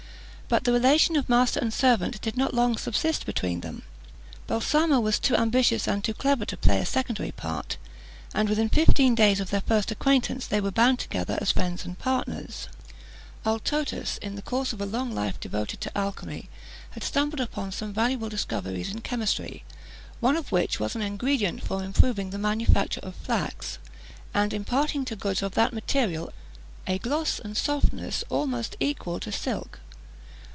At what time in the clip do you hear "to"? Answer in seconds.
6.43-6.57, 15.79-15.97, 25.05-25.15, 29.17-29.31